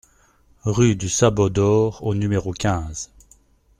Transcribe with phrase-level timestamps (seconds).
[0.65, 3.11] Rue du Sabot d'Or au numéro quinze